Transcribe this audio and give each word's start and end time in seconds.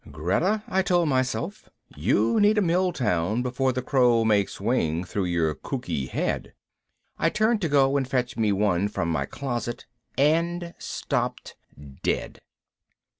Greta, 0.09 0.63
I 0.67 0.81
told 0.81 1.09
myself, 1.09 1.69
you 1.95 2.39
need 2.39 2.57
a 2.57 2.61
miltown 2.61 3.43
before 3.43 3.71
the 3.71 3.83
crow 3.83 4.25
makes 4.25 4.59
wing 4.59 5.03
through 5.03 5.25
your 5.25 5.53
kooky 5.53 6.07
head. 6.09 6.53
I 7.19 7.29
turned 7.29 7.61
to 7.61 7.69
go 7.69 7.95
and 7.97 8.07
fetch 8.07 8.35
me 8.35 8.51
one 8.51 8.87
from 8.87 9.11
my 9.11 9.27
closet. 9.27 9.85
And 10.17 10.73
stopped 10.79 11.55
dead. 12.01 12.39